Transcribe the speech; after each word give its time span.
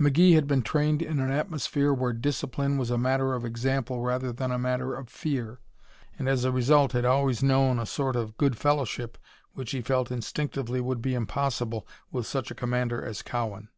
McGee 0.00 0.32
had 0.34 0.46
been 0.46 0.62
trained 0.62 1.02
in 1.02 1.20
an 1.20 1.30
atmosphere 1.30 1.92
where 1.92 2.14
discipline 2.14 2.78
was 2.78 2.88
a 2.88 2.96
matter 2.96 3.34
of 3.34 3.44
example 3.44 4.00
rather 4.00 4.32
than 4.32 4.50
a 4.50 4.58
matter 4.58 4.94
of 4.94 5.10
fear, 5.10 5.60
and 6.18 6.26
as 6.26 6.42
a 6.42 6.50
result 6.50 6.92
had 6.92 7.04
always 7.04 7.42
known 7.42 7.78
a 7.78 7.84
sort 7.84 8.16
of 8.16 8.38
good 8.38 8.56
fellowship 8.56 9.18
which 9.52 9.72
he 9.72 9.82
felt 9.82 10.10
instinctively 10.10 10.80
would 10.80 11.02
be 11.02 11.12
impossible 11.14 11.86
with 12.10 12.26
such 12.26 12.50
a 12.50 12.54
commander 12.54 13.04
as 13.04 13.20
Cowan. 13.20 13.68